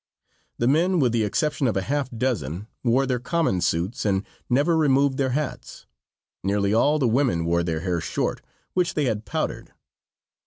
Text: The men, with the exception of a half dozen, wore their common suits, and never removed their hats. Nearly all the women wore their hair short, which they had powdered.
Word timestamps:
The 0.57 0.65
men, 0.67 0.99
with 0.99 1.11
the 1.11 1.23
exception 1.23 1.67
of 1.67 1.77
a 1.77 1.83
half 1.83 2.09
dozen, 2.09 2.65
wore 2.83 3.05
their 3.05 3.19
common 3.19 3.61
suits, 3.61 4.03
and 4.03 4.25
never 4.49 4.75
removed 4.75 5.19
their 5.19 5.29
hats. 5.29 5.85
Nearly 6.43 6.73
all 6.73 6.97
the 6.97 7.07
women 7.07 7.45
wore 7.45 7.61
their 7.61 7.81
hair 7.81 8.01
short, 8.01 8.41
which 8.73 8.95
they 8.95 9.05
had 9.05 9.25
powdered. 9.25 9.73